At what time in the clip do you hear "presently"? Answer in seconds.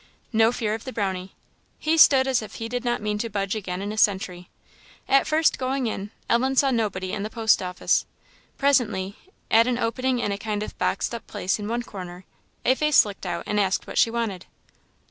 8.57-9.15